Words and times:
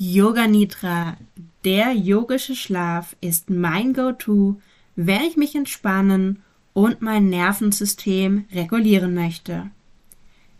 Yoga 0.00 0.46
Nidra, 0.46 1.16
der 1.64 1.92
yogische 1.92 2.54
Schlaf, 2.54 3.16
ist 3.20 3.50
mein 3.50 3.94
Go-To, 3.94 4.60
wenn 4.94 5.22
ich 5.22 5.36
mich 5.36 5.56
entspannen 5.56 6.40
und 6.72 7.02
mein 7.02 7.28
Nervensystem 7.28 8.44
regulieren 8.52 9.12
möchte. 9.12 9.72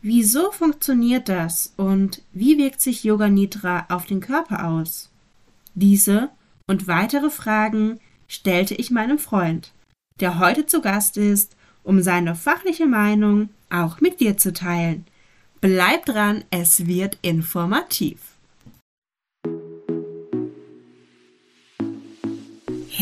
Wieso 0.02 0.50
funktioniert 0.50 1.28
das 1.28 1.72
und 1.76 2.20
wie 2.32 2.58
wirkt 2.58 2.80
sich 2.80 3.04
Yoga 3.04 3.28
Nidra 3.28 3.86
auf 3.90 4.06
den 4.06 4.18
Körper 4.18 4.66
aus? 4.66 5.08
Diese 5.76 6.30
und 6.66 6.88
weitere 6.88 7.30
Fragen 7.30 8.00
stellte 8.26 8.74
ich 8.74 8.90
meinem 8.90 9.20
Freund, 9.20 9.72
der 10.18 10.40
heute 10.40 10.66
zu 10.66 10.80
Gast 10.80 11.16
ist, 11.16 11.54
um 11.84 12.02
seine 12.02 12.34
fachliche 12.34 12.86
Meinung 12.86 13.50
auch 13.70 14.00
mit 14.00 14.18
dir 14.18 14.36
zu 14.36 14.52
teilen. 14.52 15.06
Bleib 15.60 16.06
dran, 16.06 16.42
es 16.50 16.88
wird 16.88 17.18
informativ. 17.22 18.18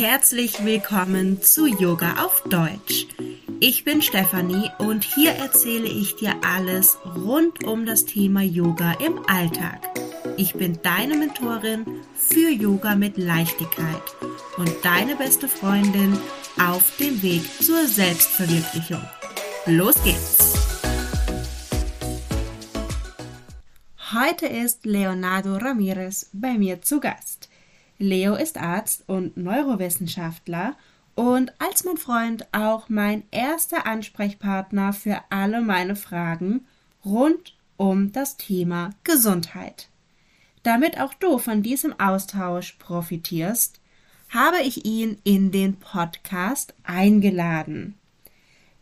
Herzlich 0.09 0.65
willkommen 0.65 1.43
zu 1.43 1.67
Yoga 1.67 2.25
auf 2.25 2.45
Deutsch. 2.45 3.09
Ich 3.59 3.83
bin 3.83 4.03
Stefanie 4.03 4.71
und 4.79 5.03
hier 5.03 5.33
erzähle 5.33 5.89
ich 5.89 6.15
dir 6.15 6.33
alles 6.47 6.97
rund 7.17 7.65
um 7.65 7.87
das 7.87 8.05
Thema 8.05 8.41
Yoga 8.41 8.93
im 9.05 9.19
Alltag. 9.29 9.81
Ich 10.37 10.55
bin 10.55 10.79
deine 10.85 11.17
Mentorin 11.17 11.85
für 12.15 12.51
Yoga 12.51 12.95
mit 12.95 13.19
Leichtigkeit 13.19 14.01
und 14.57 14.73
deine 14.85 15.17
beste 15.17 15.49
Freundin 15.49 16.17
auf 16.57 16.97
dem 16.99 17.21
Weg 17.25 17.43
zur 17.61 17.85
Selbstverwirklichung. 17.89 19.03
Los 19.67 20.01
geht's! 20.05 20.55
Heute 24.15 24.47
ist 24.47 24.87
Leonardo 24.87 25.57
Ramirez 25.57 26.31
bei 26.33 26.57
mir 26.57 26.81
zu 26.81 27.01
Gast. 27.01 27.46
Leo 27.99 28.35
ist 28.35 28.59
Arzt 28.59 29.05
und 29.09 29.37
Neurowissenschaftler 29.37 30.77
und 31.15 31.53
als 31.59 31.85
mein 31.85 31.97
Freund 31.97 32.47
auch 32.53 32.89
mein 32.89 33.25
erster 33.31 33.87
Ansprechpartner 33.87 34.93
für 34.93 35.21
alle 35.31 35.63
meine 35.63 35.97
Fragen 35.97 36.67
rund 37.05 37.57
um 37.77 38.13
das 38.13 38.37
Thema 38.37 38.91
Gesundheit. 39.05 39.89
Damit 40.63 41.01
auch 41.01 41.15
du 41.15 41.39
von 41.39 41.63
diesem 41.63 41.99
Austausch 41.99 42.73
profitierst, 42.79 43.81
habe 44.29 44.61
ich 44.63 44.85
ihn 44.85 45.19
in 45.25 45.53
den 45.53 45.79
Podcast 45.79 46.75
eingeladen. 46.83 47.95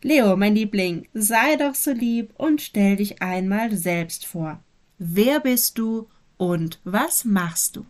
Leo, 0.01 0.35
mein 0.35 0.55
Liebling, 0.55 1.07
sei 1.13 1.55
doch 1.55 1.75
so 1.75 1.91
lieb 1.91 2.31
und 2.37 2.61
stell 2.61 2.97
dich 2.97 3.21
einmal 3.21 3.75
selbst 3.75 4.25
vor. 4.25 4.59
Wer 4.97 5.39
bist 5.39 5.77
du 5.77 6.07
und 6.37 6.79
was 6.83 7.25
machst 7.25 7.75
du? 7.75 7.85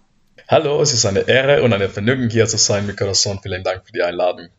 Hallo, 0.47 0.80
es 0.81 0.94
ist 0.94 1.05
eine 1.05 1.28
Ehre 1.28 1.64
und 1.64 1.73
ein 1.73 1.89
Vergnügen 1.89 2.30
hier 2.30 2.45
zu 2.45 2.58
sein 2.58 2.86
mit 2.86 2.97
Corazon. 2.97 3.39
Vielen 3.41 3.64
Dank 3.64 3.86
für 3.86 3.91
die 3.94 4.03
Einladung. 4.03 4.50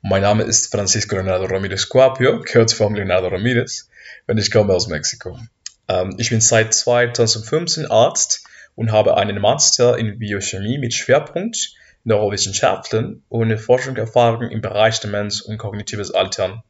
Mein 0.00 0.22
Name 0.22 0.44
ist 0.44 0.72
Francisco 0.72 1.16
Leonardo 1.16 1.44
Ramirez 1.44 1.88
Cuapio, 1.88 2.40
gehört 2.40 2.72
vom 2.72 2.94
Leonardo 2.94 3.28
Ramirez 3.28 3.90
und 4.26 4.38
ich 4.38 4.50
komme 4.50 4.72
aus 4.72 4.86
Mexiko. 4.86 5.38
Ähm, 5.86 6.14
ich 6.18 6.30
bin 6.30 6.40
seit 6.40 6.72
2015 6.72 7.90
Arzt 7.90 8.46
und 8.74 8.90
habe 8.90 9.18
einen 9.18 9.38
Master 9.38 9.98
in 9.98 10.18
Biochemie 10.18 10.78
mit 10.78 10.94
Schwerpunkt 10.94 11.74
Neurowissenschaften 12.04 13.22
und 13.28 13.58
Forschungserfahrung 13.58 14.50
im 14.50 14.62
Bereich 14.62 15.00
Demenz 15.00 15.42
und 15.42 15.58
kognitives 15.58 16.10
Altern. 16.10 16.62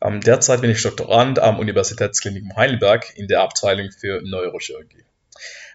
Ähm, 0.00 0.20
derzeit 0.20 0.60
bin 0.60 0.70
ich 0.70 0.82
Doktorand 0.82 1.40
am 1.40 1.58
Universitätsklinikum 1.58 2.54
Heidelberg 2.56 3.16
in 3.16 3.26
der 3.26 3.40
Abteilung 3.40 3.90
für 3.90 4.20
Neurochirurgie. 4.22 5.04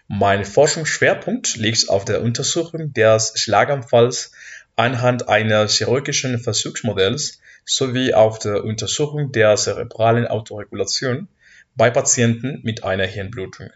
Mein 0.08 0.44
Forschungsschwerpunkt 0.44 1.56
liegt 1.56 1.88
auf 1.88 2.04
der 2.04 2.22
Untersuchung 2.22 2.92
des 2.92 3.32
Schlaganfalls 3.36 4.32
anhand 4.76 5.28
eines 5.28 5.76
chirurgischen 5.78 6.38
Versuchsmodells 6.38 7.40
sowie 7.64 8.14
auf 8.14 8.38
der 8.38 8.62
Untersuchung 8.62 9.32
der 9.32 9.56
zerebralen 9.56 10.26
Autoregulation 10.28 11.28
bei 11.74 11.90
Patienten 11.90 12.60
mit 12.62 12.84
einer 12.84 13.06
Hirnblutung. 13.06 13.70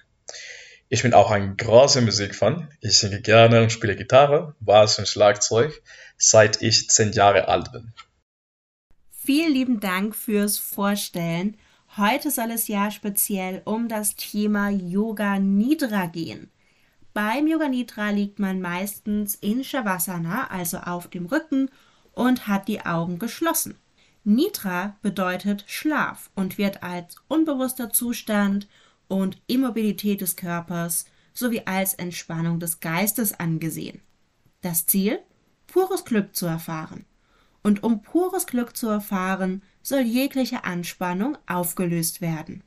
Ich 0.88 1.02
bin 1.02 1.14
auch 1.14 1.30
ein 1.30 1.56
großer 1.56 2.00
Musikfan. 2.00 2.68
Ich 2.80 2.98
singe 2.98 3.20
gerne 3.20 3.62
und 3.62 3.70
spiele 3.70 3.96
Gitarre, 3.96 4.54
Bass 4.60 4.98
und 4.98 5.08
Schlagzeug, 5.08 5.82
seit 6.16 6.62
ich 6.62 6.88
zehn 6.90 7.12
Jahre 7.12 7.48
alt 7.48 7.72
bin. 7.72 7.92
Vielen 9.10 9.52
lieben 9.52 9.80
Dank 9.80 10.16
fürs 10.16 10.58
Vorstellen 10.58 11.56
Heute 11.96 12.30
soll 12.30 12.52
es 12.52 12.68
ja 12.68 12.92
speziell 12.92 13.62
um 13.64 13.88
das 13.88 14.14
Thema 14.14 14.70
Yoga 14.70 15.40
Nidra 15.40 16.06
gehen. 16.06 16.48
Beim 17.12 17.48
Yoga 17.48 17.68
Nidra 17.68 18.10
liegt 18.10 18.38
man 18.38 18.60
meistens 18.60 19.34
in 19.34 19.64
Shavasana, 19.64 20.48
also 20.50 20.78
auf 20.78 21.08
dem 21.08 21.26
Rücken, 21.26 21.68
und 22.12 22.46
hat 22.46 22.68
die 22.68 22.86
Augen 22.86 23.18
geschlossen. 23.18 23.74
Nidra 24.22 24.96
bedeutet 25.02 25.64
Schlaf 25.66 26.30
und 26.36 26.58
wird 26.58 26.84
als 26.84 27.16
unbewusster 27.26 27.90
Zustand 27.92 28.68
und 29.08 29.42
Immobilität 29.48 30.20
des 30.20 30.36
Körpers 30.36 31.06
sowie 31.34 31.62
als 31.64 31.94
Entspannung 31.94 32.60
des 32.60 32.78
Geistes 32.78 33.32
angesehen. 33.40 34.00
Das 34.60 34.86
Ziel? 34.86 35.18
Pures 35.66 36.04
Glück 36.04 36.36
zu 36.36 36.46
erfahren. 36.46 37.04
Und 37.64 37.82
um 37.82 38.02
pures 38.02 38.46
Glück 38.46 38.76
zu 38.76 38.88
erfahren, 38.88 39.62
soll 39.82 40.00
jegliche 40.00 40.64
Anspannung 40.64 41.36
aufgelöst 41.46 42.20
werden. 42.20 42.62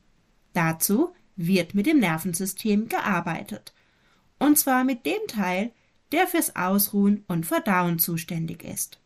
Dazu 0.52 1.14
wird 1.36 1.74
mit 1.74 1.86
dem 1.86 1.98
Nervensystem 1.98 2.88
gearbeitet. 2.88 3.72
Und 4.38 4.58
zwar 4.58 4.84
mit 4.84 5.06
dem 5.06 5.26
Teil, 5.28 5.72
der 6.12 6.26
fürs 6.26 6.54
Ausruhen 6.56 7.24
und 7.28 7.46
Verdauen 7.46 7.98
zuständig 7.98 8.62
ist. 8.62 9.00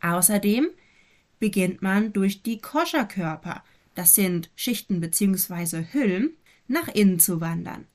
Außerdem 0.00 0.68
beginnt 1.38 1.82
man 1.82 2.12
durch 2.12 2.42
die 2.42 2.60
Koscherkörper, 2.60 3.62
das 3.94 4.14
sind 4.14 4.50
Schichten 4.54 5.00
bzw. 5.00 5.84
Hüllen, 5.92 6.36
nach 6.68 6.88
innen 6.88 7.18
zu 7.18 7.40
wandern. 7.40 7.86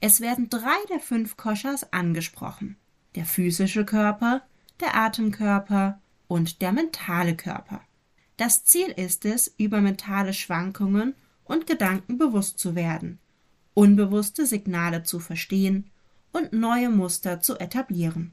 Es 0.00 0.20
werden 0.20 0.50
drei 0.50 0.76
der 0.90 0.98
fünf 0.98 1.36
Koschers 1.36 1.92
angesprochen. 1.92 2.76
Der 3.14 3.24
physische 3.24 3.84
Körper, 3.84 4.42
der 4.80 4.96
Atemkörper 4.96 6.00
und 6.26 6.62
der 6.62 6.72
mentale 6.72 7.36
Körper. 7.36 7.82
Das 8.42 8.64
Ziel 8.64 8.88
ist 8.88 9.24
es, 9.24 9.54
über 9.56 9.80
mentale 9.80 10.34
Schwankungen 10.34 11.14
und 11.44 11.68
Gedanken 11.68 12.18
bewusst 12.18 12.58
zu 12.58 12.74
werden, 12.74 13.20
unbewusste 13.72 14.46
Signale 14.46 15.04
zu 15.04 15.20
verstehen 15.20 15.92
und 16.32 16.52
neue 16.52 16.90
Muster 16.90 17.40
zu 17.40 17.56
etablieren. 17.60 18.32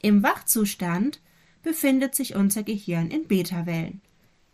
Im 0.00 0.22
Wachzustand 0.22 1.20
befindet 1.62 2.14
sich 2.14 2.36
unser 2.36 2.62
Gehirn 2.62 3.10
in 3.10 3.28
Beta-Wellen, 3.28 4.00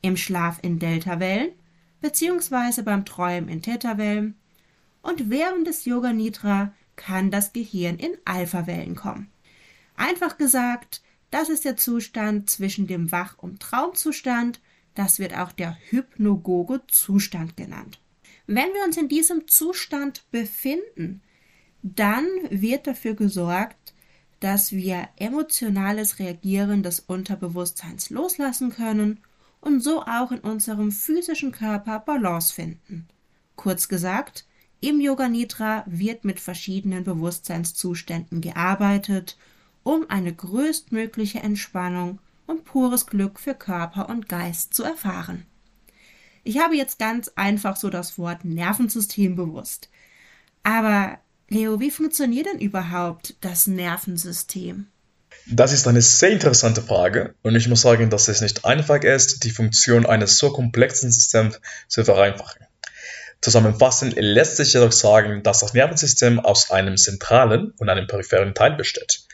im 0.03 0.17
Schlaf 0.17 0.59
in 0.63 0.81
Delta-Wellen 0.81 1.53
bzw. 2.01 2.83
beim 2.83 3.05
Träumen 3.05 3.49
in 3.49 3.63
Theta-Wellen 3.63 4.35
und 5.03 5.31
während 5.31 5.69
des 5.69 5.85
Yoga 5.85 6.13
Nidra 6.13 6.73
kann 6.97 7.31
das 7.31 7.53
Gehirn 7.53 7.97
in 7.99 8.19
Alpha-Wellen 8.25 8.97
kommen. 8.97 9.31
Einfach 9.95 10.37
gesagt, 10.37 11.01
das 11.35 11.49
ist 11.49 11.65
der 11.65 11.77
Zustand 11.77 12.49
zwischen 12.49 12.87
dem 12.87 13.11
Wach- 13.11 13.39
und 13.39 13.59
Traumzustand. 13.59 14.61
Das 14.95 15.19
wird 15.19 15.37
auch 15.37 15.51
der 15.51 15.77
hypnogoge 15.91 16.83
Zustand 16.87 17.57
genannt. 17.57 17.99
Wenn 18.47 18.73
wir 18.73 18.85
uns 18.85 18.97
in 18.97 19.09
diesem 19.09 19.49
Zustand 19.49 20.31
befinden, 20.31 21.23
dann 21.83 22.25
wird 22.51 22.87
dafür 22.87 23.15
gesorgt, 23.15 23.95
dass 24.39 24.71
wir 24.71 25.09
emotionales 25.17 26.21
Reagieren 26.21 26.85
des 26.85 27.01
Unterbewusstseins 27.01 28.11
loslassen 28.11 28.71
können 28.71 29.19
und 29.61 29.83
so 29.83 30.03
auch 30.03 30.31
in 30.31 30.39
unserem 30.39 30.93
physischen 30.93 31.51
Körper 31.51 31.99
Balance 31.99 32.55
finden. 32.55 33.09
Kurz 33.57 33.89
gesagt, 33.89 34.47
im 34.81 35.01
Yoga 35.01 35.29
Nidra 35.29 35.83
wird 35.89 36.25
mit 36.25 36.39
verschiedenen 36.39 37.03
Bewusstseinszuständen 37.03 38.41
gearbeitet 38.41 39.37
um 39.85 40.07
eine 40.11 40.35
größtmögliche 40.35 41.39
Entspannung 41.39 42.19
und 42.47 42.65
pures 42.65 43.07
Glück 43.07 43.39
für 43.39 43.55
Körper 43.55 44.09
und 44.09 44.29
Geist 44.29 44.75
zu 44.75 44.83
erfahren. 44.83 45.47
Ich 46.43 46.59
habe 46.59 46.77
jetzt 46.77 46.99
ganz 46.99 47.31
einfach 47.37 47.77
so 47.77 47.89
das 47.89 48.19
Wort 48.19 48.45
Nervensystem 48.45 49.37
bewusst. 49.37 49.89
Aber 50.63 51.19
Leo, 51.49 51.81
wie 51.81 51.91
funktioniert 51.91 52.47
denn 52.47 52.59
überhaupt 52.59 53.37
das 53.41 53.67
Nervensystem? 53.67 54.89
Das 55.47 55.73
ist 55.73 55.87
eine 55.87 56.01
sehr 56.01 56.31
interessante 56.31 56.81
Frage 56.81 57.35
und 57.43 57.55
ich 57.55 57.69
muss 57.69 57.83
sagen, 57.83 58.09
dass 58.09 58.29
es 58.29 58.41
nicht 58.41 58.65
einfach 58.65 59.03
ist, 59.03 59.45
die 59.45 59.51
Funktion 59.51 60.07
eines 60.07 60.39
so 60.39 60.51
komplexen 60.53 61.11
Systems 61.11 61.61
zu 61.89 62.05
vereinfachen. 62.05 62.67
Zusammenfassend 63.43 64.15
lässt 64.17 64.57
sich 64.57 64.73
jedoch 64.73 64.93
sagen, 64.93 65.43
dass 65.43 65.61
das 65.61 65.75
Nervensystem 65.75 66.41
aus 66.41 66.71
einem 66.71 66.97
zentralen 66.97 67.73
und 67.73 67.91
einem 67.91 68.07
peripheren 68.07 68.55
Teil 68.55 68.75
besteht. 68.77 69.25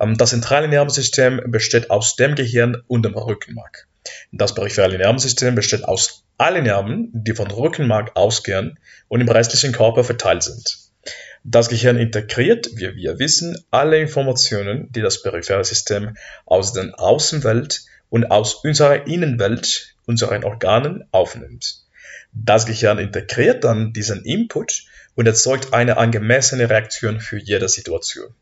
Ähm, 0.00 0.16
das 0.16 0.30
zentrale 0.30 0.68
Nervensystem 0.68 1.42
besteht 1.46 1.90
aus 1.90 2.16
dem 2.16 2.34
Gehirn 2.34 2.82
und 2.86 3.04
dem 3.04 3.14
Rückenmark. 3.14 3.86
Das 4.32 4.54
periphere 4.54 4.96
Nervensystem 4.96 5.54
besteht 5.54 5.84
aus 5.84 6.24
allen 6.36 6.64
Nerven, 6.64 7.10
die 7.12 7.34
vom 7.34 7.50
Rückenmark 7.50 8.16
ausgehen 8.16 8.78
und 9.08 9.20
im 9.20 9.28
restlichen 9.28 9.72
Körper 9.72 10.04
verteilt 10.04 10.42
sind. 10.42 10.78
Das 11.44 11.68
Gehirn 11.68 11.98
integriert, 11.98 12.70
wie 12.74 12.96
wir 12.96 13.18
wissen, 13.18 13.62
alle 13.70 14.00
Informationen, 14.00 14.90
die 14.92 15.02
das 15.02 15.22
periphere 15.22 15.64
System 15.64 16.16
aus 16.46 16.72
der 16.72 16.98
Außenwelt 16.98 17.82
und 18.08 18.30
aus 18.30 18.54
unserer 18.54 19.06
Innenwelt, 19.06 19.94
unseren 20.06 20.44
Organen 20.44 21.04
aufnimmt. 21.10 21.84
Das 22.32 22.66
Gehirn 22.66 22.98
integriert 22.98 23.62
dann 23.62 23.92
diesen 23.92 24.24
Input 24.24 24.84
und 25.14 25.26
erzeugt 25.26 25.72
eine 25.72 25.98
angemessene 25.98 26.68
Reaktion 26.68 27.20
für 27.20 27.38
jede 27.38 27.68
Situation. 27.68 28.34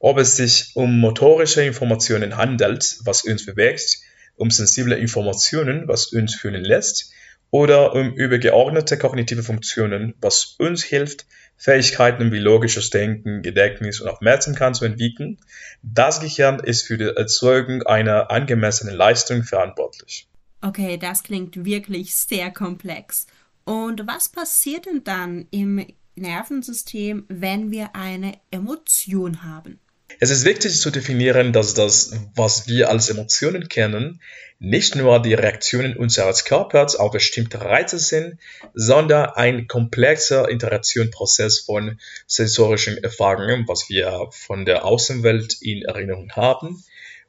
Ob 0.00 0.18
es 0.18 0.36
sich 0.36 0.72
um 0.74 1.00
motorische 1.00 1.62
Informationen 1.62 2.36
handelt, 2.36 2.98
was 3.04 3.24
uns 3.24 3.44
bewegt, 3.46 3.98
um 4.36 4.50
sensible 4.50 4.96
Informationen, 4.96 5.88
was 5.88 6.06
uns 6.06 6.34
fühlen 6.34 6.64
lässt, 6.64 7.12
oder 7.50 7.94
um 7.94 8.12
übergeordnete 8.12 8.98
kognitive 8.98 9.42
Funktionen, 9.42 10.14
was 10.20 10.56
uns 10.58 10.84
hilft, 10.84 11.26
Fähigkeiten 11.56 12.30
wie 12.30 12.38
logisches 12.38 12.90
Denken, 12.90 13.42
Gedächtnis 13.42 14.00
und 14.00 14.08
Aufmerksamkeit 14.08 14.76
zu 14.76 14.84
entwickeln. 14.84 15.38
Das 15.82 16.20
Gehirn 16.20 16.60
ist 16.60 16.86
für 16.86 16.98
die 16.98 17.04
Erzeugung 17.16 17.82
einer 17.82 18.30
angemessenen 18.30 18.94
Leistung 18.94 19.42
verantwortlich. 19.42 20.28
Okay, 20.60 20.98
das 20.98 21.22
klingt 21.22 21.64
wirklich 21.64 22.14
sehr 22.14 22.50
komplex. 22.52 23.26
Und 23.64 24.06
was 24.06 24.28
passiert 24.28 24.86
denn 24.86 25.02
dann 25.04 25.46
im 25.50 25.84
Nervensystem, 26.20 27.24
wenn 27.28 27.70
wir 27.70 27.94
eine 27.94 28.34
Emotion 28.50 29.42
haben? 29.42 29.78
Es 30.20 30.30
ist 30.30 30.44
wichtig 30.44 30.80
zu 30.80 30.90
definieren, 30.90 31.52
dass 31.52 31.74
das, 31.74 32.12
was 32.34 32.66
wir 32.66 32.90
als 32.90 33.08
Emotionen 33.08 33.68
kennen, 33.68 34.20
nicht 34.58 34.96
nur 34.96 35.22
die 35.22 35.34
Reaktionen 35.34 35.96
unseres 35.96 36.44
Körpers 36.44 36.96
auf 36.96 37.12
bestimmte 37.12 37.60
Reize 37.60 37.98
sind, 37.98 38.38
sondern 38.74 39.30
ein 39.30 39.68
komplexer 39.68 40.48
Interaktionsprozess 40.48 41.60
von 41.60 42.00
sensorischen 42.26 42.98
Erfahrungen, 42.98 43.68
was 43.68 43.88
wir 43.88 44.28
von 44.32 44.64
der 44.64 44.84
Außenwelt 44.84 45.58
in 45.60 45.82
Erinnerung 45.82 46.32
haben, 46.32 46.82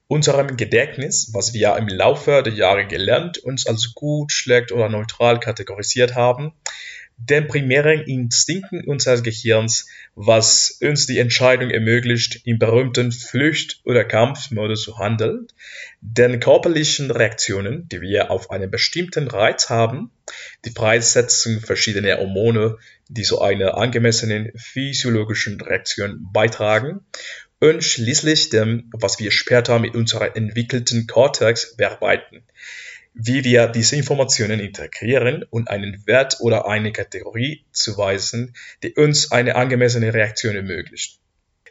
unserem 0.07 0.57
Gedächtnis, 0.57 1.30
was 1.33 1.53
wir 1.53 1.75
im 1.77 1.88
Laufe 1.88 2.42
der 2.42 2.53
Jahre 2.53 2.88
gelernt, 2.88 3.38
uns 3.38 3.68
als 3.68 3.94
gut, 3.94 4.31
schlecht 4.31 4.71
oder 4.71 4.89
neutral 4.89 5.39
kategorisiert 5.39 6.15
haben, 6.15 6.53
den 7.19 7.48
primären 7.48 8.01
Instinkten 8.01 8.86
unseres 8.86 9.24
Gehirns, 9.24 9.88
was 10.16 10.80
uns 10.81 11.06
die 11.06 11.19
Entscheidung 11.19 11.69
ermöglicht, 11.69 12.42
im 12.45 12.60
berühmten 12.60 13.12
Flucht- 13.12 13.81
oder 13.83 14.06
Kampfmodus 14.06 14.83
zu 14.83 14.98
handeln, 14.98 15.48
den 16.01 16.39
körperlichen 16.39 17.12
Reaktionen, 17.12 17.88
die 17.89 18.01
wir 18.01 18.31
auf 18.31 18.51
einen 18.51 18.71
bestimmten 18.71 19.27
Reiz 19.27 19.69
haben, 19.69 20.12
die 20.63 20.71
Freisetzung 20.71 21.60
verschiedener 21.60 22.18
Hormone, 22.18 22.77
die 23.10 23.24
zu 23.24 23.42
einer 23.42 23.77
angemessenen 23.77 24.51
physiologischen 24.56 25.60
Reaktion 25.60 26.27
beitragen, 26.31 27.01
und 27.62 27.83
schließlich 27.83 28.50
dem, 28.50 28.89
was 28.94 29.19
wir 29.19 29.31
später 29.31 29.80
mit 29.80 29.94
unserer 29.94 30.38
entwickelten 30.38 31.07
Cortex 31.07 31.75
bearbeiten 31.75 32.44
wie 33.21 33.44
wir 33.44 33.68
diese 33.68 33.98
Informationen 33.98 34.62
integrieren 34.62 35.44
und 35.50 35.69
einen 35.69 36.07
Wert 36.07 36.38
oder 36.39 36.68
eine 36.68 36.94
Kategorie 36.94 37.66
zuweisen, 37.71 38.56
die 38.81 38.94
uns 38.94 39.31
eine 39.31 39.56
angemessene 39.56 40.13
Reaktion 40.13 40.56
ermöglicht. 40.56 41.19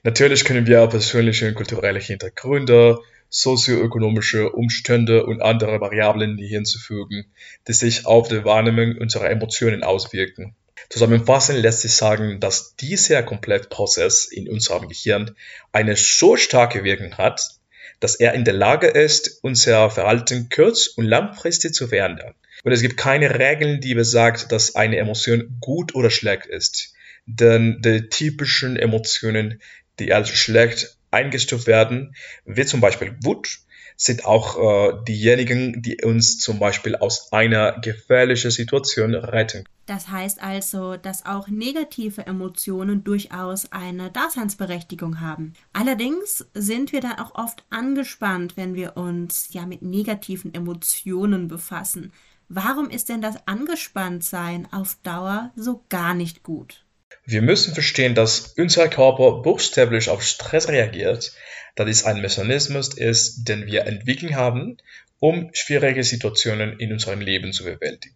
Natürlich 0.03 0.45
können 0.45 0.67
wir 0.67 0.87
persönliche 0.87 1.49
und 1.49 1.55
kulturelle 1.55 2.01
Hintergründe, 2.01 2.99
sozioökonomische 3.31 4.51
Umstände 4.51 5.25
und 5.25 5.41
andere 5.41 5.81
Variablen 5.81 6.37
hinzufügen, 6.39 7.25
die 7.67 7.73
sich 7.73 8.07
auf 8.07 8.29
die 8.29 8.45
Wahrnehmung 8.45 8.97
unserer 8.99 9.31
Emotionen 9.31 9.83
auswirken. 9.83 10.55
Zusammenfassend 10.91 11.61
lässt 11.61 11.81
sich 11.81 11.95
sagen, 11.95 12.41
dass 12.41 12.77
dieser 12.77 13.23
Komplettprozess 13.23 14.25
in 14.27 14.49
unserem 14.49 14.89
Gehirn 14.89 15.35
eine 15.73 15.97
so 15.97 16.37
starke 16.37 16.85
Wirkung 16.85 17.17
hat, 17.19 17.58
dass 18.01 18.15
er 18.15 18.35
in 18.35 18.45
der 18.45 18.55
Lage 18.55 18.87
ist, 18.87 19.41
unser 19.43 19.91
Verhalten 19.91 20.49
kurz- 20.49 20.89
und 20.89 21.05
langfristig 21.05 21.75
zu 21.75 21.89
verändern. 21.89 22.35
Und 22.65 22.73
es 22.73 22.83
gibt 22.83 22.97
keine 22.97 23.39
Regeln, 23.39 23.81
die 23.81 23.95
besagt, 23.95 24.53
dass 24.53 24.75
eine 24.75 24.97
Emotion 24.97 25.57
gut 25.61 25.95
oder 25.95 26.11
schlecht 26.11 26.47
ist. 26.47 26.95
Denn 27.27 27.81
die 27.83 28.09
typischen 28.09 28.77
Emotionen, 28.77 29.61
die 29.99 30.13
als 30.13 30.31
schlecht 30.31 30.97
eingestuft 31.11 31.67
werden, 31.67 32.15
wie 32.45 32.67
zum 32.67 32.81
Beispiel 32.81 33.17
Wut, 33.23 33.59
sind 33.99 34.25
auch 34.25 34.57
äh, 34.59 35.05
diejenigen, 35.07 35.83
die 35.83 36.03
uns 36.03 36.39
zum 36.39 36.61
Beispiel 36.61 36.95
aus 36.97 37.33
einer 37.33 37.73
gefährlichen 37.81 38.53
Situation 38.53 39.15
retten. 39.15 39.65
Das 39.87 40.09
heißt 40.09 40.41
also, 40.41 40.97
dass 40.97 41.27
auch 41.27 41.49
negative 41.49 42.27
Emotionen 42.27 43.03
durchaus 43.03 43.73
eine 43.73 44.11
Daseinsberechtigung 44.11 45.21
haben. 45.21 45.55
Allerdings 45.73 46.47
sind 46.55 46.93
wir 46.93 47.01
dann 47.01 47.19
auch 47.19 47.35
oft 47.35 47.65
angespannt, 47.71 48.57
wenn 48.57 48.75
wir 48.75 48.97
uns 48.97 49.49
ja 49.53 49.67
mit 49.67 49.83
negativen 49.83 50.55
Emotionen 50.55 51.49
befassen. 51.49 52.13
Warum 52.49 52.91
ist 52.91 53.09
denn 53.09 53.21
das 53.21 53.37
Angespanntsein 53.47 54.69
auf 54.73 54.97
Dauer 55.03 55.51
so 55.57 55.85
gar 55.89 56.15
nicht 56.15 56.45
gut? 56.45 56.85
Wir 57.31 57.43
müssen 57.43 57.75
verstehen, 57.75 58.15
dass 58.15 58.55
unser 58.57 58.89
Körper 58.89 59.43
buchstäblich 59.43 60.09
auf 60.09 60.23
Stress 60.23 60.67
reagiert, 60.69 61.35
da 61.75 61.85
dies 61.85 62.05
ein 62.05 62.23
Mechanismus 62.23 62.95
ist, 62.95 63.45
den 63.45 63.67
wir 63.67 63.85
entwickelt 63.85 64.35
haben, 64.35 64.79
um 65.19 65.51
schwierige 65.53 66.03
Situationen 66.05 66.81
in 66.81 66.91
unserem 66.91 67.21
Leben 67.21 67.53
zu 67.53 67.65
bewältigen. 67.65 68.15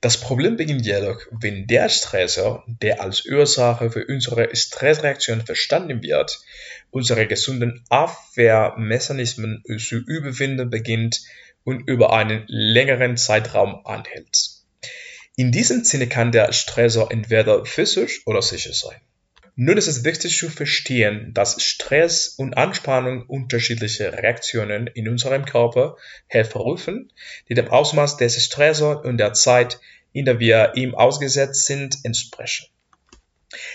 Das 0.00 0.20
Problem 0.20 0.56
beginnt 0.56 0.86
jedoch, 0.86 1.20
wenn 1.32 1.66
der 1.66 1.88
Stressor, 1.88 2.62
der 2.68 3.02
als 3.02 3.26
Ursache 3.26 3.90
für 3.90 4.06
unsere 4.06 4.54
Stressreaktion 4.54 5.44
verstanden 5.44 6.04
wird, 6.04 6.38
unsere 6.92 7.26
gesunden 7.26 7.84
Abwehrmechanismen 7.88 9.64
zu 9.80 9.96
überwinden 9.96 10.70
beginnt 10.70 11.22
und 11.64 11.88
über 11.88 12.12
einen 12.12 12.44
längeren 12.46 13.16
Zeitraum 13.16 13.84
anhält. 13.84 14.53
In 15.36 15.50
diesem 15.50 15.82
Sinne 15.82 16.06
kann 16.06 16.30
der 16.30 16.52
Stressor 16.52 17.10
entweder 17.10 17.64
physisch 17.64 18.22
oder 18.24 18.38
psychisch 18.38 18.80
sein. 18.80 19.00
Nun 19.56 19.76
ist 19.76 19.88
es 19.88 20.04
wichtig 20.04 20.36
zu 20.36 20.48
verstehen, 20.48 21.32
dass 21.34 21.62
Stress 21.62 22.28
und 22.28 22.56
Anspannung 22.56 23.26
unterschiedliche 23.26 24.12
Reaktionen 24.12 24.86
in 24.86 25.08
unserem 25.08 25.44
Körper 25.44 25.96
hervorrufen, 26.26 27.12
die 27.48 27.54
dem 27.54 27.68
Ausmaß 27.68 28.16
des 28.16 28.44
Stressors 28.44 29.04
und 29.04 29.18
der 29.18 29.32
Zeit, 29.32 29.80
in 30.12 30.24
der 30.24 30.38
wir 30.38 30.72
ihm 30.76 30.94
ausgesetzt 30.94 31.66
sind, 31.66 31.98
entsprechen. 32.04 32.66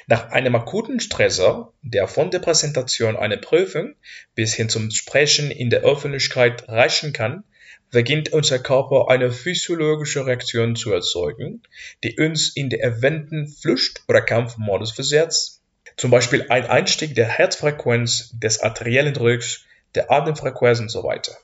Nach 0.08 0.32
einem 0.32 0.56
akuten 0.56 1.00
Stressor, 1.00 1.74
der 1.82 2.08
von 2.08 2.32
der 2.32 2.40
Präsentation 2.40 3.18
einer 3.18 3.38
Prüfung 3.38 3.96
bis 4.36 4.54
hin 4.54 4.70
zum 4.70 4.92
Sprechen 4.92 5.52
in 5.52 5.70
der 5.70 5.82
Öffentlichkeit 5.82 6.68
reichen 6.68 7.14
kann, 7.14 7.44
beginnt 7.92 8.34
unser 8.34 8.60
Körper 8.60 9.10
eine 9.10 9.32
physiologische 9.32 10.26
Reaktion 10.26 10.76
zu 10.76 10.92
erzeugen, 10.94 11.64
die 12.04 12.20
uns 12.20 12.56
in 12.56 12.70
den 12.70 12.80
erwähnten 12.80 13.48
Flucht- 13.48 14.04
oder 14.08 14.22
Kampfmodus 14.22 14.92
versetzt, 14.92 15.62
zum 15.98 16.12
Beispiel 16.12 16.46
ein 16.50 16.66
Einstieg 16.66 17.16
der 17.16 17.28
Herzfrequenz, 17.28 18.32
des 18.34 18.62
arteriellen 18.62 19.14
Drucks, 19.14 19.66
der 19.96 20.12
Atemfrequenz 20.12 20.80
und 20.80 20.90
so 20.90 21.04
weiter. 21.04 21.36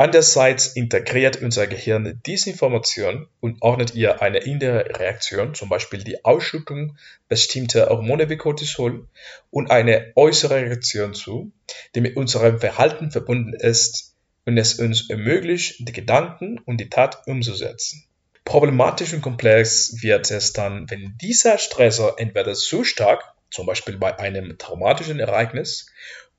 Andererseits 0.00 0.68
integriert 0.68 1.42
unser 1.42 1.66
Gehirn 1.66 2.20
diese 2.24 2.50
Information 2.50 3.26
und 3.40 3.60
ordnet 3.62 3.96
ihr 3.96 4.22
eine 4.22 4.38
innere 4.38 4.84
Reaktion, 4.96 5.56
zum 5.56 5.68
Beispiel 5.68 6.04
die 6.04 6.24
Ausschüttung 6.24 6.96
bestimmter 7.28 7.88
Hormone 7.88 8.28
wie 8.28 8.36
Cortisol, 8.36 9.08
und 9.50 9.72
eine 9.72 10.12
äußere 10.14 10.54
Reaktion 10.54 11.14
zu, 11.14 11.50
die 11.96 12.00
mit 12.00 12.16
unserem 12.16 12.60
Verhalten 12.60 13.10
verbunden 13.10 13.54
ist, 13.54 14.14
und 14.48 14.56
es 14.56 14.78
uns 14.78 15.10
ermöglicht, 15.10 15.86
die 15.86 15.92
Gedanken 15.92 16.58
und 16.64 16.78
die 16.78 16.88
Tat 16.88 17.26
umzusetzen. 17.26 18.04
Problematisch 18.46 19.12
und 19.12 19.20
komplex 19.20 20.02
wird 20.02 20.30
es 20.30 20.54
dann, 20.54 20.90
wenn 20.90 21.18
dieser 21.20 21.58
Stressor 21.58 22.18
entweder 22.18 22.54
zu 22.54 22.82
stark, 22.82 23.22
zum 23.50 23.66
Beispiel 23.66 23.98
bei 23.98 24.18
einem 24.18 24.56
traumatischen 24.56 25.20
Ereignis, 25.20 25.92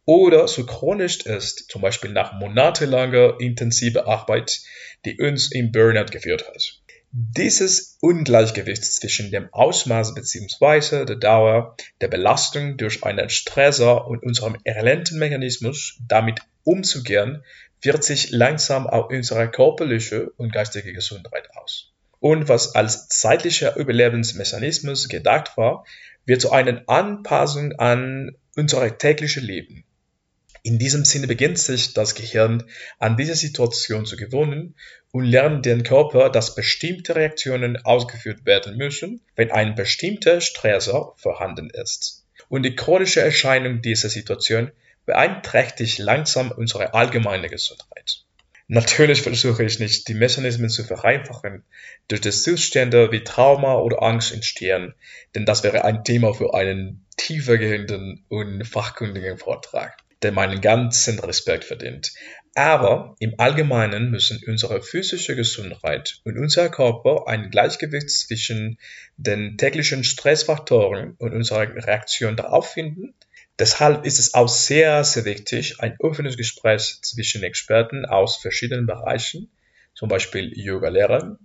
oder 0.06 0.48
so 0.48 0.66
chronisch 0.66 1.20
ist, 1.28 1.70
zum 1.70 1.84
Beispiel 1.84 2.12
nach 2.12 2.34
monatelanger 2.34 3.40
intensiver 3.40 4.08
Arbeit, 4.08 4.60
die 5.06 5.20
uns 5.22 5.52
im 5.52 5.72
Burnout 5.72 6.12
geführt 6.12 6.48
hat. 6.48 6.82
Dieses 7.12 8.00
Ungleichgewicht 8.02 8.84
zwischen 8.84 9.30
dem 9.30 9.54
Ausmaß 9.54 10.16
bzw. 10.16 11.06
der 11.06 11.18
Dauer 11.18 11.76
der 12.02 12.08
Belastung 12.08 12.78
durch 12.78 13.04
einen 13.04 13.30
Stressor 13.30 14.08
und 14.08 14.24
unserem 14.24 14.58
erlernten 14.64 15.20
Mechanismus, 15.20 16.00
damit 16.08 16.40
umzugehen, 16.64 17.44
wirkt 17.82 18.04
sich 18.04 18.32
langsam 18.32 18.88
auf 18.88 19.10
unsere 19.10 19.50
körperliche 19.50 20.32
und 20.38 20.52
geistige 20.52 20.94
Gesundheit 20.94 21.50
aus. 21.56 21.94
Und 22.20 22.50
was 22.50 22.76
als 22.76 23.08
zeitlicher 23.08 23.76
Überlebensmechanismus 23.78 25.08
gedacht 25.08 25.56
war, 25.58 25.86
wird 26.26 26.42
zu 26.42 26.52
einer 26.52 26.84
Anpassung 26.88 27.74
an 27.74 28.36
unser 28.56 28.98
tägliches 28.98 29.42
Leben. 29.42 29.86
In 30.62 30.78
diesem 30.78 31.06
Sinne 31.06 31.28
beginnt 31.28 31.58
sich 31.58 31.94
das 31.94 32.16
Gehirn 32.16 32.66
an 33.00 33.16
diese 33.16 33.36
Situation 33.36 34.06
zu 34.06 34.18
gewöhnen 34.18 34.76
und 35.12 35.24
lernt 35.24 35.66
den 35.66 35.84
Körper, 35.84 36.30
dass 36.30 36.56
bestimmte 36.56 37.16
Reaktionen 37.16 37.78
ausgeführt 37.78 38.46
werden 38.46 38.76
müssen, 38.76 39.22
wenn 39.38 39.52
ein 39.52 39.76
bestimmter 39.76 40.42
Stressor 40.42 41.16
vorhanden 41.18 41.70
ist. 41.70 42.26
und 42.50 42.64
die 42.64 42.76
chronische 42.76 43.22
Erscheinung 43.22 43.82
dieser 43.82 44.10
Situation 44.10 44.72
beeinträchtigt 45.10 45.98
langsam 45.98 46.52
unsere 46.52 46.94
allgemeine 46.94 47.50
Gesundheit. 47.50 48.26
Natürlich 48.68 49.24
versuche 49.24 49.64
ich 49.64 49.80
nicht, 49.80 50.08
die 50.08 50.14
Mechanismen 50.14 50.70
zu 50.70 50.84
vereinfachen, 50.84 51.64
durch 52.08 52.22
die 52.22 52.30
Zustände 52.30 53.12
wie 53.12 53.24
Trauma 53.24 53.78
oder 53.78 54.04
Angst 54.04 54.32
entstehen, 54.32 54.94
denn 55.34 55.48
das 55.48 55.64
wäre 55.64 55.84
ein 55.84 56.04
Thema 56.04 56.36
für 56.36 56.54
einen 56.54 57.08
tiefergehenden 57.18 58.24
und 58.30 58.64
fachkundigen 58.68 59.40
Vortrag, 59.40 59.98
der 60.22 60.32
meinen 60.32 60.62
ganzen 60.62 61.18
Respekt 61.18 61.64
verdient. 61.64 62.12
Aber 62.54 63.16
im 63.18 63.34
Allgemeinen 63.40 64.12
müssen 64.12 64.40
unsere 64.46 64.84
physische 64.84 65.36
Gesundheit 65.36 66.20
und 66.24 66.38
unser 66.38 66.70
Körper 66.70 67.28
ein 67.28 67.50
Gleichgewicht 67.50 68.12
zwischen 68.12 68.78
den 69.18 69.58
täglichen 69.58 70.04
Stressfaktoren 70.04 71.16
und 71.18 71.34
unserer 71.34 71.62
Reaktion 71.62 72.36
darauf 72.36 72.70
finden, 72.74 73.16
Deshalb 73.60 74.06
ist 74.06 74.20
es 74.20 74.34
auch 74.34 74.48
sehr, 74.48 75.04
sehr 75.04 75.26
wichtig, 75.26 75.82
ein 75.82 75.98
offenes 76.00 76.38
Gespräch 76.38 77.00
zwischen 77.02 77.44
Experten 77.44 78.06
aus 78.06 78.38
verschiedenen 78.38 78.86
Bereichen, 78.86 79.52
zum 79.94 80.08
Beispiel 80.08 80.58
Yoga-Lehrern, 80.58 81.38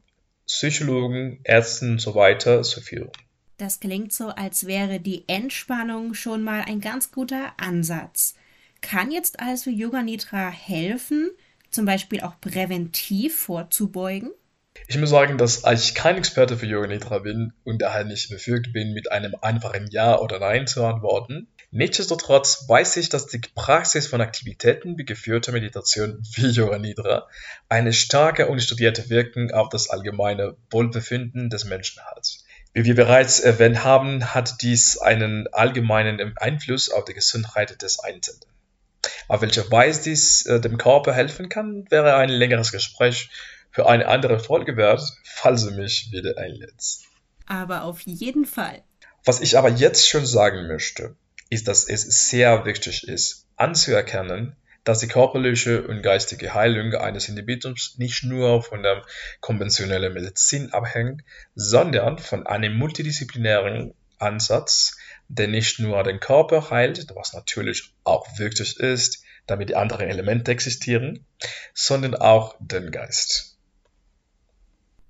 Psychologen, 0.47 1.40
Ärzten 1.42 1.92
und 1.92 2.00
so 2.00 2.14
weiter 2.14 2.62
zu 2.62 2.80
führen. 2.80 3.11
Das 3.56 3.80
klingt 3.80 4.12
so, 4.12 4.28
als 4.28 4.66
wäre 4.66 5.00
die 5.00 5.28
Entspannung 5.28 6.14
schon 6.14 6.42
mal 6.42 6.62
ein 6.62 6.80
ganz 6.80 7.11
guter 7.11 7.52
Ansatz. 7.56 8.35
Kann 8.80 9.11
jetzt 9.11 9.40
also 9.40 9.71
Yoga 9.71 10.02
Nidra 10.02 10.50
helfen, 10.50 11.30
zum 11.71 11.85
Beispiel 11.85 12.21
auch 12.21 12.40
präventiv 12.40 13.37
vorzubeugen? 13.37 14.30
Ich 14.87 14.99
muss 14.99 15.11
sagen, 15.11 15.38
dass 15.38 15.64
ich 15.64 15.95
kein 15.95 16.19
Experte 16.19 16.59
für 16.59 16.66
Yoga 16.66 16.87
Nidra 16.87 17.19
bin 17.19 17.52
und 17.64 17.81
daher 17.81 18.04
nicht 18.04 18.28
befügt 18.28 18.73
bin, 18.73 18.93
mit 18.93 19.11
einem 19.11 19.35
einfachen 19.40 19.88
Ja 19.90 20.19
oder 20.19 20.38
Nein 20.38 20.66
zu 20.66 20.85
antworten. 20.85 21.49
Nichtsdestotrotz 21.71 22.69
weiß 22.69 22.99
ich, 22.99 23.09
dass 23.09 23.26
die 23.26 23.40
Praxis 23.54 24.07
von 24.07 24.21
Aktivitäten 24.21 24.99
wie 24.99 25.04
geführter 25.04 25.52
Meditation 25.52 26.23
wie 26.35 26.49
Yoga 26.49 26.78
Nidra 26.78 27.26
eine 27.69 27.93
starke 27.93 28.47
und 28.47 28.61
studierte 28.61 29.09
Wirkung 29.11 29.50
auf 29.52 29.69
das 29.71 29.90
allgemeine 29.90 30.57
Wohlbefinden 30.71 31.50
des 31.50 31.64
Menschen 31.64 32.02
hat. 32.04 32.28
Wie 32.75 32.85
wir 32.85 32.95
bereits 32.95 33.40
erwähnt 33.40 33.85
haben, 33.85 34.35
hat 34.35 34.62
dies 34.62 34.99
einen 34.99 35.49
allgemeinen 35.52 36.37
Einfluss 36.37 36.90
auf 36.90 37.04
die 37.04 37.14
Gesundheit 37.14 37.81
des 37.83 38.00
Einzelnen. 38.00 38.45
Auf 39.28 39.40
welche 39.40 39.71
Weise 39.71 40.02
dies 40.04 40.45
äh, 40.47 40.61
dem 40.61 40.78
Körper 40.78 41.12
helfen 41.12 41.49
kann, 41.49 41.87
wäre 41.90 42.16
ein 42.16 42.28
längeres 42.28 42.73
Gespräch 42.73 43.31
für 43.75 43.88
eine 43.88 44.07
andere 44.07 44.38
Folge 44.38 44.76
wert, 44.76 45.02
falls 45.25 45.66
du 45.66 45.73
mich 45.73 46.12
wieder 46.12 46.38
einlädst. 46.38 47.07
Aber 47.47 47.83
auf 47.83 48.00
jeden 48.02 48.47
Fall. 48.47 48.83
Was 49.25 49.40
ich 49.40 49.59
aber 49.59 49.69
jetzt 49.69 50.09
schon 50.09 50.25
sagen 50.25 50.69
möchte, 50.69 51.16
ist, 51.50 51.66
dass 51.66 51.88
es 51.88 52.31
sehr 52.31 52.64
wichtig 52.64 53.09
ist, 53.09 53.47
anzuerkennen, 53.57 54.57
dass 54.85 55.00
die 55.00 55.09
körperliche 55.09 55.87
und 55.87 56.02
geistige 56.02 56.54
Heilung 56.54 56.95
eines 56.95 57.28
Individuums 57.28 57.97
nicht 57.99 58.23
nur 58.23 58.62
von 58.62 58.83
der 58.83 59.02
konventionellen 59.40 60.12
Medizin 60.12 60.73
abhängt, 60.73 61.23
sondern 61.54 62.19
von 62.19 62.47
einem 62.47 62.76
multidisziplinären 62.76 63.95
Ansatz, 64.19 64.97
der 65.28 65.49
nicht 65.49 65.81
nur 65.81 66.02
den 66.04 66.21
Körper 66.21 66.71
heilt, 66.71 67.07
was 67.14 67.33
natürlich 67.33 67.95
auch 68.04 68.26
wichtig 68.38 68.78
ist, 68.78 69.25
damit 69.47 69.71
die 69.71 69.76
anderen 69.76 70.09
Elemente 70.09 70.52
existieren, 70.52 71.26
sondern 71.73 72.14
auch 72.14 72.54
den 72.61 72.90
Geist. 72.90 73.53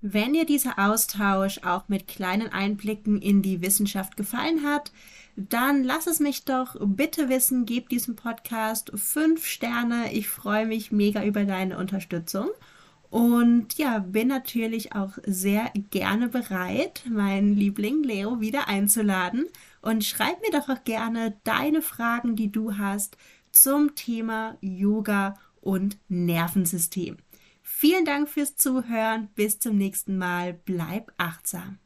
Wenn 0.07 0.33
dir 0.33 0.45
dieser 0.45 0.77
Austausch 0.77 1.61
auch 1.63 1.89
mit 1.89 2.07
kleinen 2.07 2.49
Einblicken 2.49 3.19
in 3.19 3.41
die 3.41 3.63
Wissenschaft 3.63 4.17
gefallen 4.17 4.61
hat, 4.63 4.91
dann 5.35 5.83
lass 5.83 6.05
es 6.05 6.19
mich 6.19 6.45
doch 6.45 6.75
bitte 6.79 7.27
wissen, 7.27 7.65
gib 7.65 7.89
diesem 7.89 8.15
Podcast 8.15 8.91
fünf 8.93 9.47
Sterne. 9.47 10.13
Ich 10.13 10.27
freue 10.27 10.67
mich 10.67 10.91
mega 10.91 11.23
über 11.23 11.43
deine 11.45 11.79
Unterstützung. 11.79 12.49
Und 13.09 13.79
ja, 13.79 13.97
bin 13.97 14.27
natürlich 14.27 14.93
auch 14.93 15.13
sehr 15.25 15.71
gerne 15.89 16.27
bereit, 16.27 17.01
meinen 17.09 17.55
Liebling 17.55 18.03
Leo 18.03 18.39
wieder 18.39 18.67
einzuladen. 18.67 19.47
Und 19.81 20.05
schreib 20.05 20.39
mir 20.41 20.51
doch 20.51 20.69
auch 20.69 20.83
gerne 20.83 21.33
deine 21.45 21.81
Fragen, 21.81 22.35
die 22.35 22.51
du 22.51 22.77
hast 22.77 23.17
zum 23.51 23.95
Thema 23.95 24.55
Yoga 24.61 25.33
und 25.61 25.97
Nervensystem. 26.09 27.17
Vielen 27.67 28.05
Dank 28.05 28.29
fürs 28.29 28.55
Zuhören. 28.55 29.29
Bis 29.33 29.57
zum 29.57 29.75
nächsten 29.75 30.19
Mal. 30.19 30.53
Bleib 30.53 31.11
achtsam. 31.17 31.73